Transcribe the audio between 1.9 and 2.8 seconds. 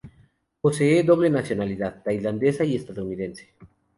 tailandesa y